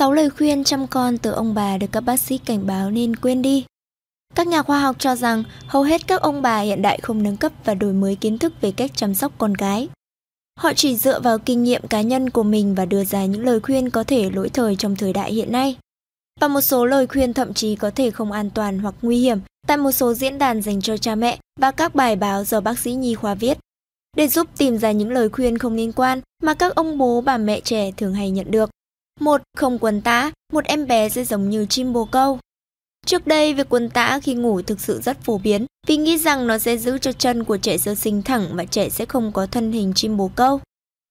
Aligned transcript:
6 0.00 0.12
lời 0.12 0.30
khuyên 0.30 0.64
chăm 0.64 0.86
con 0.86 1.18
từ 1.18 1.30
ông 1.30 1.54
bà 1.54 1.78
được 1.78 1.86
các 1.92 2.00
bác 2.00 2.20
sĩ 2.20 2.38
cảnh 2.38 2.66
báo 2.66 2.90
nên 2.90 3.16
quên 3.16 3.42
đi. 3.42 3.64
Các 4.34 4.46
nhà 4.46 4.62
khoa 4.62 4.80
học 4.80 4.96
cho 4.98 5.16
rằng 5.16 5.44
hầu 5.66 5.82
hết 5.82 6.06
các 6.06 6.20
ông 6.20 6.42
bà 6.42 6.60
hiện 6.60 6.82
đại 6.82 6.98
không 7.02 7.22
nâng 7.22 7.36
cấp 7.36 7.52
và 7.64 7.74
đổi 7.74 7.92
mới 7.92 8.16
kiến 8.16 8.38
thức 8.38 8.52
về 8.60 8.72
cách 8.72 8.90
chăm 8.94 9.14
sóc 9.14 9.32
con 9.38 9.54
cái. 9.54 9.88
Họ 10.58 10.72
chỉ 10.72 10.96
dựa 10.96 11.20
vào 11.20 11.38
kinh 11.38 11.62
nghiệm 11.62 11.86
cá 11.86 12.00
nhân 12.00 12.30
của 12.30 12.42
mình 12.42 12.74
và 12.74 12.84
đưa 12.84 13.04
ra 13.04 13.24
những 13.24 13.44
lời 13.44 13.60
khuyên 13.60 13.90
có 13.90 14.04
thể 14.04 14.30
lỗi 14.30 14.48
thời 14.48 14.76
trong 14.76 14.96
thời 14.96 15.12
đại 15.12 15.32
hiện 15.32 15.52
nay. 15.52 15.76
Và 16.40 16.48
một 16.48 16.60
số 16.60 16.86
lời 16.86 17.06
khuyên 17.06 17.34
thậm 17.34 17.54
chí 17.54 17.76
có 17.76 17.90
thể 17.90 18.10
không 18.10 18.32
an 18.32 18.50
toàn 18.50 18.78
hoặc 18.78 18.94
nguy 19.02 19.18
hiểm 19.18 19.38
tại 19.66 19.76
một 19.76 19.92
số 19.92 20.14
diễn 20.14 20.38
đàn 20.38 20.62
dành 20.62 20.80
cho 20.80 20.96
cha 20.96 21.14
mẹ 21.14 21.38
và 21.60 21.70
các 21.70 21.94
bài 21.94 22.16
báo 22.16 22.44
do 22.44 22.60
bác 22.60 22.78
sĩ 22.78 22.92
nhi 22.92 23.14
khoa 23.14 23.34
viết. 23.34 23.58
Để 24.16 24.28
giúp 24.28 24.46
tìm 24.58 24.78
ra 24.78 24.92
những 24.92 25.10
lời 25.10 25.28
khuyên 25.28 25.58
không 25.58 25.74
liên 25.74 25.92
quan 25.92 26.20
mà 26.42 26.54
các 26.54 26.74
ông 26.74 26.98
bố, 26.98 27.20
bà 27.20 27.38
mẹ 27.38 27.60
trẻ 27.60 27.90
thường 27.96 28.14
hay 28.14 28.30
nhận 28.30 28.50
được. 28.50 28.70
Một, 29.20 29.42
không 29.56 29.78
quần 29.78 30.00
tã, 30.00 30.30
một 30.52 30.64
em 30.64 30.86
bé 30.86 31.08
sẽ 31.08 31.24
giống 31.24 31.50
như 31.50 31.66
chim 31.66 31.92
bồ 31.92 32.04
câu. 32.04 32.38
Trước 33.06 33.26
đây, 33.26 33.54
việc 33.54 33.66
quần 33.68 33.90
tã 33.90 34.20
khi 34.22 34.34
ngủ 34.34 34.62
thực 34.62 34.80
sự 34.80 35.00
rất 35.00 35.20
phổ 35.22 35.38
biến 35.38 35.66
vì 35.86 35.96
nghĩ 35.96 36.18
rằng 36.18 36.46
nó 36.46 36.58
sẽ 36.58 36.76
giữ 36.76 36.98
cho 36.98 37.12
chân 37.12 37.44
của 37.44 37.56
trẻ 37.56 37.78
sơ 37.78 37.94
sinh 37.94 38.22
thẳng 38.22 38.46
và 38.52 38.64
trẻ 38.64 38.88
sẽ 38.88 39.04
không 39.04 39.32
có 39.32 39.46
thân 39.46 39.72
hình 39.72 39.92
chim 39.94 40.16
bồ 40.16 40.30
câu. 40.36 40.60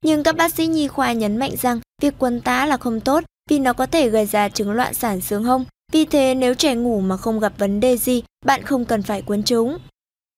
Nhưng 0.06 0.24
các 0.24 0.36
bác 0.36 0.54
sĩ 0.54 0.68
nhi 0.68 0.88
khoa 0.88 1.14
nhấn 1.14 1.38
mạnh 1.38 1.56
rằng 1.62 1.80
việc 2.02 2.14
quần 2.18 2.42
tã 2.42 2.66
là 2.66 2.78
không 2.78 3.00
tốt 3.00 3.24
vì 3.50 3.60
nó 3.60 3.74
có 3.74 3.86
thể 3.86 4.10
gây 4.10 4.26
ra 4.26 4.50
chứng 4.50 4.72
loạn 4.72 4.94
sản 4.94 5.22
xương 5.22 5.44
hông. 5.44 5.66
Vì 5.92 6.06
thế 6.06 6.36
nếu 6.36 6.54
trẻ 6.54 6.76
ngủ 6.76 7.00
mà 7.00 7.18
không 7.18 7.40
gặp 7.40 7.54
vấn 7.58 7.80
đề 7.80 7.98
gì, 7.98 8.24
bạn 8.46 8.64
không 8.64 8.86
cần 8.86 9.02
phải 9.02 9.24
quấn 9.26 9.44
chúng. 9.44 9.78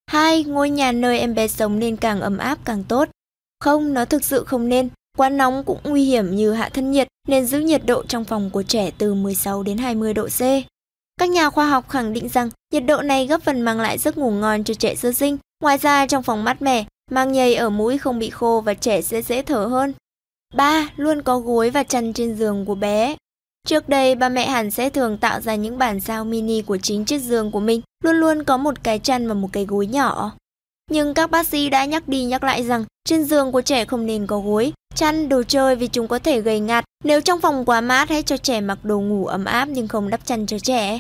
2. 0.07 0.43
Ngôi 0.43 0.70
nhà 0.70 0.91
nơi 0.91 1.20
em 1.20 1.35
bé 1.35 1.48
sống 1.48 1.79
nên 1.79 1.98
càng 1.98 2.21
ấm 2.21 2.38
áp 2.38 2.57
càng 2.65 2.84
tốt. 2.84 3.09
Không, 3.59 3.93
nó 3.93 4.05
thực 4.05 4.23
sự 4.23 4.43
không 4.43 4.70
nên. 4.70 4.90
Quá 5.17 5.29
nóng 5.29 5.63
cũng 5.63 5.79
nguy 5.84 6.03
hiểm 6.03 6.35
như 6.35 6.51
hạ 6.53 6.70
thân 6.73 6.91
nhiệt 6.91 7.07
nên 7.27 7.45
giữ 7.45 7.59
nhiệt 7.59 7.85
độ 7.85 8.03
trong 8.03 8.23
phòng 8.23 8.49
của 8.49 8.63
trẻ 8.63 8.91
từ 8.98 9.13
16 9.13 9.63
đến 9.63 9.77
20 9.77 10.13
độ 10.13 10.27
C. 10.27 10.41
Các 11.20 11.29
nhà 11.29 11.49
khoa 11.49 11.70
học 11.70 11.89
khẳng 11.89 12.13
định 12.13 12.29
rằng 12.29 12.49
nhiệt 12.73 12.85
độ 12.85 13.01
này 13.01 13.27
góp 13.27 13.41
phần 13.41 13.62
mang 13.62 13.79
lại 13.79 13.98
giấc 13.98 14.18
ngủ 14.18 14.32
ngon 14.32 14.63
cho 14.63 14.73
trẻ 14.73 14.96
sơ 14.96 15.12
sinh. 15.12 15.37
Ngoài 15.63 15.77
ra 15.77 16.07
trong 16.07 16.23
phòng 16.23 16.43
mát 16.43 16.62
mẻ, 16.62 16.85
mang 17.12 17.31
nhầy 17.31 17.55
ở 17.55 17.70
mũi 17.70 17.98
không 17.98 18.20
bị 18.20 18.29
khô 18.29 18.62
và 18.65 18.73
trẻ 18.73 19.01
sẽ 19.01 19.21
dễ 19.21 19.41
thở 19.41 19.65
hơn. 19.65 19.93
3. 20.54 20.90
Luôn 20.96 21.21
có 21.21 21.40
gối 21.40 21.70
và 21.70 21.84
chăn 21.84 22.13
trên 22.13 22.35
giường 22.35 22.65
của 22.65 22.76
bé. 22.76 23.15
Trước 23.68 23.90
đây, 23.90 24.15
ba 24.15 24.29
mẹ 24.29 24.48
hẳn 24.48 24.71
sẽ 24.71 24.90
thường 24.90 25.18
tạo 25.18 25.41
ra 25.41 25.55
những 25.55 25.77
bản 25.77 25.99
sao 25.99 26.26
mini 26.26 26.62
của 26.62 26.77
chính 26.77 27.05
chiếc 27.05 27.20
giường 27.20 27.51
của 27.51 27.59
mình, 27.59 27.81
luôn 28.03 28.15
luôn 28.15 28.43
có 28.43 28.57
một 28.57 28.84
cái 28.84 28.99
chăn 28.99 29.27
và 29.27 29.34
một 29.34 29.49
cái 29.51 29.65
gối 29.65 29.87
nhỏ. 29.87 30.31
Nhưng 30.91 31.13
các 31.13 31.31
bác 31.31 31.48
sĩ 31.48 31.70
đã 31.70 31.85
nhắc 31.85 32.07
đi 32.07 32.24
nhắc 32.24 32.43
lại 32.43 32.63
rằng 32.63 32.85
trên 33.05 33.24
giường 33.24 33.51
của 33.51 33.62
trẻ 33.62 33.85
không 33.85 34.05
nên 34.05 34.27
có 34.27 34.40
gối, 34.40 34.74
chăn, 34.96 35.29
đồ 35.29 35.43
chơi 35.43 35.76
vì 35.76 35.87
chúng 35.87 36.07
có 36.07 36.20
thể 36.20 36.41
gây 36.41 36.59
ngạt. 36.59 36.85
Nếu 37.04 37.21
trong 37.21 37.41
phòng 37.41 37.66
quá 37.66 37.82
mát 37.82 38.10
hãy 38.10 38.24
cho 38.24 38.38
trẻ 38.38 38.62
mặc 38.62 38.80
đồ 38.84 38.99
ngủ 38.99 39.26
ấm 39.26 39.46
áp 39.46 39.68
nhưng 39.70 39.88
không 39.88 40.10
đắp 40.10 40.26
chăn 40.26 40.46
cho 40.46 40.60
trẻ. 40.60 40.99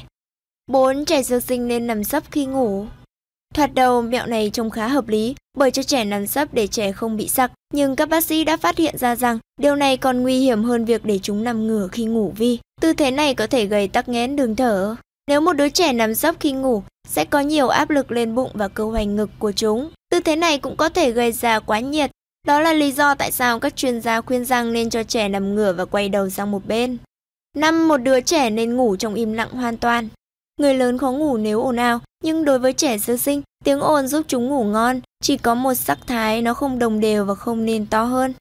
4. 0.67 1.05
Trẻ 1.05 1.23
sơ 1.23 1.39
sinh 1.39 1.67
nên 1.67 1.87
nằm 1.87 2.03
sấp 2.03 2.23
khi 2.31 2.45
ngủ. 2.45 2.85
Thoạt 3.53 3.73
đầu 3.73 4.01
mẹo 4.01 4.25
này 4.25 4.49
trông 4.53 4.69
khá 4.69 4.87
hợp 4.87 5.07
lý 5.07 5.35
bởi 5.57 5.71
cho 5.71 5.83
trẻ 5.83 6.05
nằm 6.05 6.27
sấp 6.27 6.53
để 6.53 6.67
trẻ 6.67 6.91
không 6.91 7.17
bị 7.17 7.27
sặc, 7.27 7.51
nhưng 7.73 7.95
các 7.95 8.09
bác 8.09 8.23
sĩ 8.23 8.43
đã 8.43 8.57
phát 8.57 8.77
hiện 8.77 8.97
ra 8.97 9.15
rằng 9.15 9.39
điều 9.61 9.75
này 9.75 9.97
còn 9.97 10.21
nguy 10.21 10.39
hiểm 10.39 10.63
hơn 10.63 10.85
việc 10.85 11.05
để 11.05 11.19
chúng 11.23 11.43
nằm 11.43 11.67
ngửa 11.67 11.87
khi 11.91 12.05
ngủ 12.05 12.33
vì 12.37 12.59
tư 12.81 12.93
thế 12.93 13.11
này 13.11 13.35
có 13.35 13.47
thể 13.47 13.65
gây 13.65 13.87
tắc 13.87 14.09
nghẽn 14.09 14.35
đường 14.35 14.55
thở. 14.55 14.95
Nếu 15.27 15.41
một 15.41 15.53
đứa 15.53 15.69
trẻ 15.69 15.93
nằm 15.93 16.15
sấp 16.15 16.35
khi 16.39 16.51
ngủ, 16.51 16.83
sẽ 17.07 17.25
có 17.25 17.39
nhiều 17.39 17.67
áp 17.67 17.89
lực 17.89 18.11
lên 18.11 18.35
bụng 18.35 18.51
và 18.53 18.67
cơ 18.67 18.85
hoành 18.85 19.15
ngực 19.15 19.29
của 19.39 19.51
chúng. 19.51 19.89
Tư 20.11 20.19
thế 20.19 20.35
này 20.35 20.57
cũng 20.57 20.75
có 20.77 20.89
thể 20.89 21.11
gây 21.11 21.31
ra 21.31 21.59
quá 21.59 21.79
nhiệt. 21.79 22.10
Đó 22.47 22.59
là 22.59 22.73
lý 22.73 22.91
do 22.91 23.15
tại 23.15 23.31
sao 23.31 23.59
các 23.59 23.75
chuyên 23.75 24.01
gia 24.01 24.21
khuyên 24.21 24.45
rằng 24.45 24.73
nên 24.73 24.89
cho 24.89 25.03
trẻ 25.03 25.29
nằm 25.29 25.55
ngửa 25.55 25.73
và 25.73 25.85
quay 25.85 26.09
đầu 26.09 26.29
sang 26.29 26.51
một 26.51 26.65
bên. 26.65 26.97
Năm 27.57 27.87
Một 27.87 27.97
đứa 27.97 28.21
trẻ 28.21 28.49
nên 28.49 28.75
ngủ 28.77 28.95
trong 28.95 29.13
im 29.13 29.33
lặng 29.33 29.51
hoàn 29.51 29.77
toàn. 29.77 30.07
Người 30.59 30.73
lớn 30.73 30.97
khó 30.97 31.11
ngủ 31.11 31.37
nếu 31.37 31.61
ồn 31.61 31.75
ào, 31.75 31.99
nhưng 32.23 32.45
đối 32.45 32.59
với 32.59 32.73
trẻ 32.73 32.97
sơ 32.97 33.17
sinh, 33.17 33.41
tiếng 33.63 33.79
ồn 33.79 34.07
giúp 34.07 34.25
chúng 34.27 34.49
ngủ 34.49 34.63
ngon, 34.63 35.01
chỉ 35.23 35.37
có 35.37 35.55
một 35.55 35.73
sắc 35.73 35.99
thái 36.07 36.41
nó 36.41 36.53
không 36.53 36.79
đồng 36.79 36.99
đều 36.99 37.25
và 37.25 37.35
không 37.35 37.65
nên 37.65 37.85
to 37.85 38.03
hơn. 38.03 38.33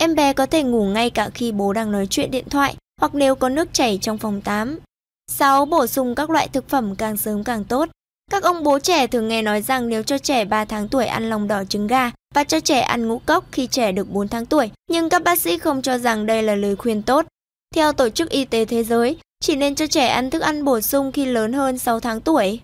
Em 0.00 0.14
bé 0.14 0.32
có 0.32 0.46
thể 0.46 0.62
ngủ 0.62 0.84
ngay 0.84 1.10
cả 1.10 1.30
khi 1.34 1.52
bố 1.52 1.72
đang 1.72 1.92
nói 1.92 2.06
chuyện 2.10 2.30
điện 2.30 2.48
thoại 2.50 2.76
hoặc 3.00 3.14
nếu 3.14 3.34
có 3.34 3.48
nước 3.48 3.68
chảy 3.72 3.98
trong 4.02 4.18
phòng 4.18 4.40
tắm. 4.40 4.78
6. 5.30 5.66
Bổ 5.66 5.86
sung 5.86 6.14
các 6.14 6.30
loại 6.30 6.48
thực 6.48 6.68
phẩm 6.68 6.96
càng 6.96 7.16
sớm 7.16 7.44
càng 7.44 7.64
tốt. 7.64 7.88
Các 8.30 8.42
ông 8.42 8.62
bố 8.62 8.78
trẻ 8.78 9.06
thường 9.06 9.28
nghe 9.28 9.42
nói 9.42 9.62
rằng 9.62 9.88
nếu 9.88 10.02
cho 10.02 10.18
trẻ 10.18 10.44
3 10.44 10.64
tháng 10.64 10.88
tuổi 10.88 11.06
ăn 11.06 11.30
lòng 11.30 11.48
đỏ 11.48 11.64
trứng 11.64 11.86
gà 11.86 12.10
và 12.34 12.44
cho 12.44 12.60
trẻ 12.60 12.80
ăn 12.80 13.08
ngũ 13.08 13.18
cốc 13.18 13.44
khi 13.52 13.66
trẻ 13.66 13.92
được 13.92 14.10
4 14.10 14.28
tháng 14.28 14.46
tuổi, 14.46 14.70
nhưng 14.90 15.08
các 15.08 15.22
bác 15.22 15.38
sĩ 15.38 15.58
không 15.58 15.82
cho 15.82 15.98
rằng 15.98 16.26
đây 16.26 16.42
là 16.42 16.54
lời 16.54 16.76
khuyên 16.76 17.02
tốt. 17.02 17.26
Theo 17.74 17.92
Tổ 17.92 18.08
chức 18.08 18.30
Y 18.30 18.44
tế 18.44 18.64
Thế 18.64 18.84
giới, 18.84 19.16
chỉ 19.40 19.56
nên 19.56 19.74
cho 19.74 19.86
trẻ 19.86 20.06
ăn 20.06 20.30
thức 20.30 20.42
ăn 20.42 20.64
bổ 20.64 20.80
sung 20.80 21.12
khi 21.12 21.26
lớn 21.26 21.52
hơn 21.52 21.78
6 21.78 22.00
tháng 22.00 22.20
tuổi. 22.20 22.60